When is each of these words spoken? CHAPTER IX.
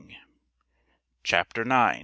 CHAPTER 1.23 1.61
IX. 1.61 1.99